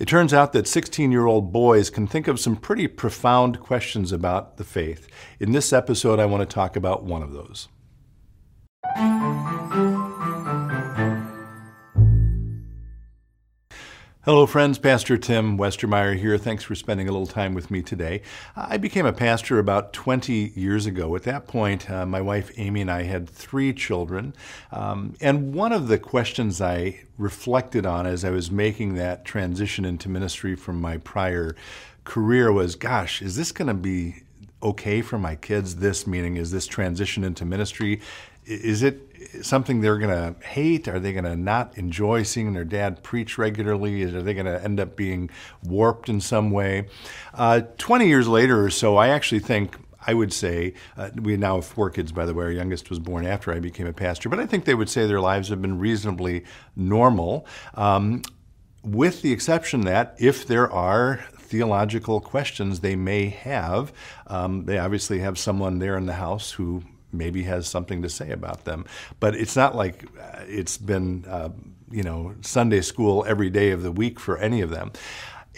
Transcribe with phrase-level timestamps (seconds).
[0.00, 4.12] It turns out that 16 year old boys can think of some pretty profound questions
[4.12, 5.06] about the faith.
[5.38, 7.68] In this episode, I want to talk about one of those.
[14.22, 14.78] Hello, friends.
[14.78, 16.36] Pastor Tim Westermeyer here.
[16.36, 18.20] Thanks for spending a little time with me today.
[18.54, 21.16] I became a pastor about 20 years ago.
[21.16, 24.34] At that point, uh, my wife Amy and I had three children.
[24.72, 29.86] Um, and one of the questions I reflected on as I was making that transition
[29.86, 31.56] into ministry from my prior
[32.04, 34.16] career was gosh, is this going to be
[34.62, 35.76] okay for my kids?
[35.76, 38.00] This meaning, is this transition into ministry?
[38.46, 39.00] Is it
[39.42, 40.88] something they're going to hate?
[40.88, 44.02] Are they going to not enjoy seeing their dad preach regularly?
[44.02, 45.30] Are they going to end up being
[45.62, 46.88] warped in some way?
[47.34, 51.56] Uh, 20 years later or so, I actually think I would say, uh, we now
[51.56, 52.46] have four kids, by the way.
[52.46, 55.06] Our youngest was born after I became a pastor, but I think they would say
[55.06, 58.22] their lives have been reasonably normal, um,
[58.82, 63.92] with the exception that if there are theological questions they may have,
[64.28, 68.30] um, they obviously have someone there in the house who maybe has something to say
[68.30, 68.84] about them.
[69.18, 71.50] But it's not like uh, it's been, uh,
[71.90, 74.92] you know, Sunday school every day of the week for any of them.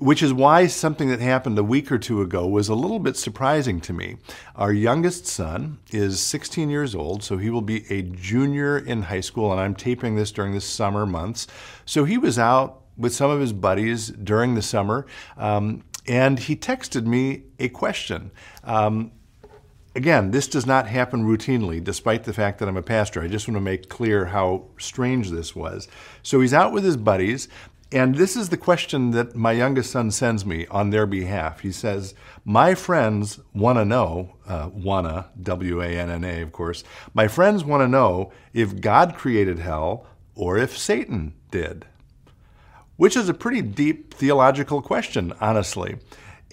[0.00, 3.18] Which is why something that happened a week or two ago was a little bit
[3.18, 4.16] surprising to me.
[4.56, 9.20] Our youngest son is 16 years old, so he will be a junior in high
[9.20, 11.46] school, and I'm taping this during the summer months.
[11.84, 15.06] So he was out with some of his buddies during the summer,
[15.36, 18.30] um, and he texted me a question.
[18.62, 19.12] Um,
[19.96, 23.22] Again, this does not happen routinely, despite the fact that I'm a pastor.
[23.22, 25.86] I just want to make clear how strange this was.
[26.20, 27.46] So he's out with his buddies,
[27.92, 31.60] and this is the question that my youngest son sends me on their behalf.
[31.60, 36.50] He says, My friends want to know, uh, wanna, W A N N A, of
[36.50, 36.82] course,
[37.14, 41.86] my friends want to know if God created hell or if Satan did.
[42.96, 45.96] Which is a pretty deep theological question, honestly.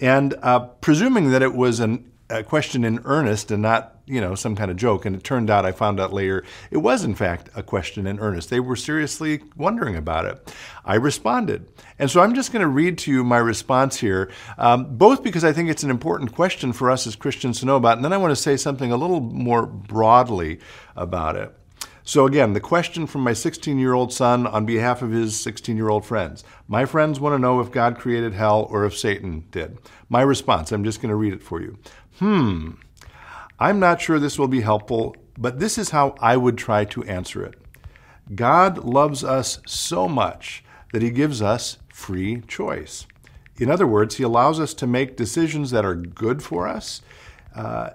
[0.00, 4.34] And uh, presuming that it was an a question in earnest and not, you know,
[4.34, 5.04] some kind of joke.
[5.04, 8.18] And it turned out, I found out later, it was in fact a question in
[8.18, 8.48] earnest.
[8.48, 10.54] They were seriously wondering about it.
[10.84, 11.68] I responded.
[11.98, 15.44] And so I'm just going to read to you my response here, um, both because
[15.44, 18.12] I think it's an important question for us as Christians to know about, and then
[18.12, 20.58] I want to say something a little more broadly
[20.96, 21.54] about it.
[22.04, 25.76] So, again, the question from my 16 year old son on behalf of his 16
[25.76, 26.42] year old friends.
[26.66, 29.78] My friends want to know if God created hell or if Satan did.
[30.08, 31.78] My response, I'm just going to read it for you.
[32.18, 32.72] Hmm,
[33.58, 37.04] I'm not sure this will be helpful, but this is how I would try to
[37.04, 37.54] answer it.
[38.34, 43.06] God loves us so much that he gives us free choice.
[43.58, 47.02] In other words, he allows us to make decisions that are good for us.
[47.54, 47.90] Uh,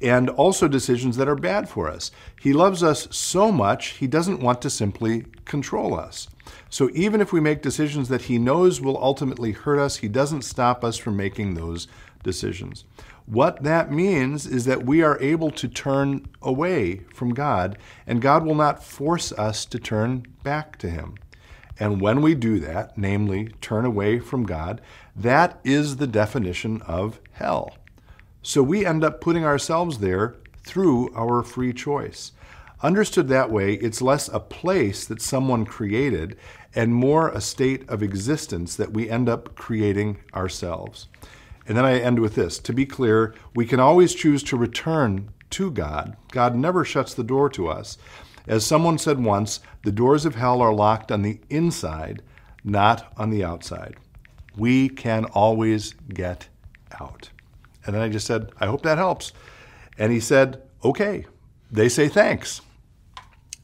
[0.00, 2.10] and also decisions that are bad for us.
[2.40, 6.28] He loves us so much, he doesn't want to simply control us.
[6.68, 10.42] So even if we make decisions that he knows will ultimately hurt us, he doesn't
[10.42, 11.86] stop us from making those
[12.22, 12.84] decisions.
[13.26, 18.44] What that means is that we are able to turn away from God, and God
[18.44, 21.14] will not force us to turn back to him.
[21.78, 24.80] And when we do that, namely turn away from God,
[25.14, 27.76] that is the definition of hell.
[28.42, 32.32] So we end up putting ourselves there through our free choice.
[32.82, 36.38] Understood that way, it's less a place that someone created
[36.74, 41.08] and more a state of existence that we end up creating ourselves.
[41.66, 45.30] And then I end with this to be clear, we can always choose to return
[45.50, 46.16] to God.
[46.32, 47.98] God never shuts the door to us.
[48.46, 52.22] As someone said once, the doors of hell are locked on the inside,
[52.64, 53.96] not on the outside.
[54.56, 56.48] We can always get
[56.98, 57.30] out.
[57.84, 59.32] And then I just said, I hope that helps.
[59.98, 61.26] And he said, okay.
[61.70, 62.60] They say thanks.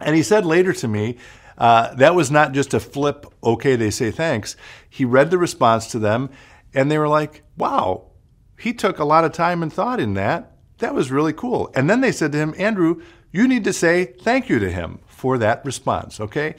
[0.00, 1.16] And he said later to me,
[1.58, 4.56] uh, that was not just a flip, okay, they say thanks.
[4.88, 6.30] He read the response to them,
[6.74, 8.10] and they were like, wow,
[8.58, 10.52] he took a lot of time and thought in that.
[10.78, 11.70] That was really cool.
[11.74, 14.98] And then they said to him, Andrew, you need to say thank you to him
[15.06, 16.56] for that response, okay?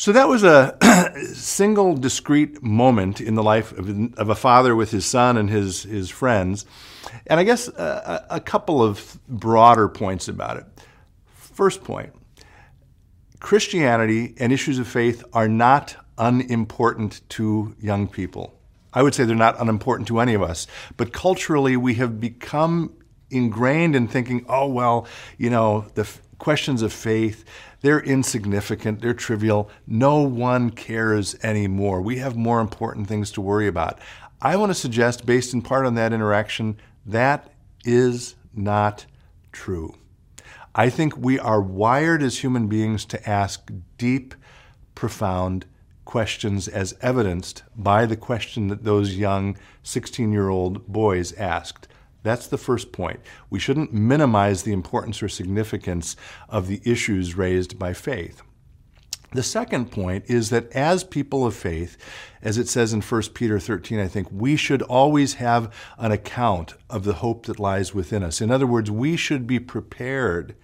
[0.00, 0.78] So that was a
[1.34, 5.82] single discrete moment in the life of, of, a father with his son and his,
[5.82, 6.64] his friends.
[7.26, 10.64] And I guess uh, a, a couple of broader points about it.
[11.34, 12.14] First point
[13.40, 18.58] Christianity and issues of faith are not unimportant to young people.
[18.94, 20.66] I would say they're not unimportant to any of us,
[20.96, 22.94] but culturally we have become
[23.28, 25.06] ingrained in thinking, oh, well,
[25.36, 27.44] you know, the questions of faith,
[27.82, 29.70] they're insignificant, they're trivial.
[29.86, 32.02] No one cares anymore.
[32.02, 34.00] We have more important things to worry about.
[34.42, 37.52] I want to suggest, based in part on that interaction, that
[37.84, 39.06] is not
[39.52, 39.94] true.
[40.74, 44.34] I think we are wired as human beings to ask deep,
[44.94, 45.66] profound
[46.04, 51.86] questions as evidenced by the question that those young 16 year old boys asked.
[52.22, 53.20] That's the first point.
[53.48, 56.16] We shouldn't minimize the importance or significance
[56.48, 58.42] of the issues raised by faith.
[59.32, 61.96] The second point is that as people of faith,
[62.42, 66.74] as it says in 1 Peter 13, I think we should always have an account
[66.88, 68.40] of the hope that lies within us.
[68.40, 70.56] In other words, we should be prepared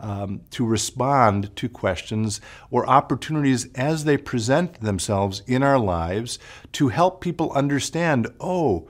[0.00, 2.40] um, to respond to questions
[2.70, 6.38] or opportunities as they present themselves in our lives
[6.72, 8.88] to help people understand oh,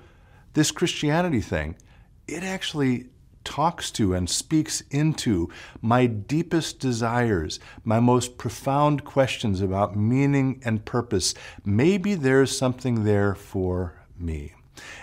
[0.54, 1.76] this Christianity thing,
[2.26, 3.06] it actually
[3.44, 5.50] talks to and speaks into
[5.82, 11.34] my deepest desires, my most profound questions about meaning and purpose.
[11.64, 14.54] Maybe there's something there for me.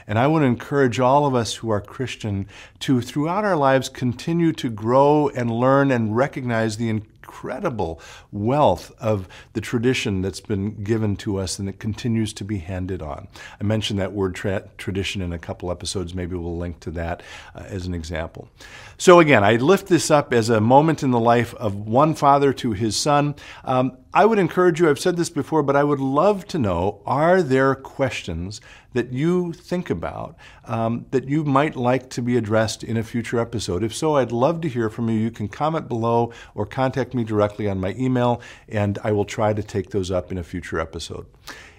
[0.07, 2.47] And I want to encourage all of us who are Christian
[2.79, 8.01] to, throughout our lives, continue to grow and learn and recognize the incredible
[8.31, 13.01] wealth of the tradition that's been given to us and that continues to be handed
[13.01, 13.27] on.
[13.59, 16.13] I mentioned that word tra- tradition in a couple episodes.
[16.13, 17.24] Maybe we'll link to that
[17.56, 18.50] uh, as an example.
[18.97, 22.51] So, again, I lift this up as a moment in the life of one father
[22.53, 23.35] to his son.
[23.63, 27.02] Um, I would encourage you, I've said this before, but I would love to know
[27.06, 28.60] are there questions
[28.94, 30.36] that you think about
[30.66, 33.84] um, that you might like to be addressed in a future episode?
[33.84, 35.16] If so, I'd love to hear from you.
[35.16, 39.54] You can comment below or contact me directly on my email, and I will try
[39.54, 41.25] to take those up in a future episode.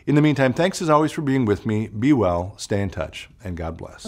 [0.06, 1.88] In the meantime, thanks as always for being with me.
[1.88, 4.06] Be well, stay in touch, and God bless.